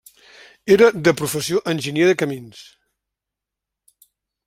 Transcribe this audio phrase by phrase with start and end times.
[0.75, 2.65] Era de professió enginyer de camins.